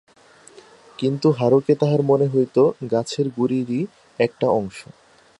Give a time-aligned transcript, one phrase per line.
[0.99, 2.57] কিন্তু হারুকে তাহার মনে হইত
[2.91, 3.81] গাছের গুড়িরই
[4.19, 4.77] একটা অংশ।